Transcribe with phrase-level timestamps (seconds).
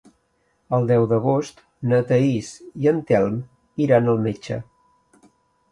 [0.77, 2.49] El deu d'agost na Thaís
[2.85, 3.39] i en Telm
[3.87, 4.61] iran al metge.